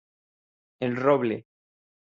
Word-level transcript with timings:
El 0.87 0.95
Roble. 0.97 1.45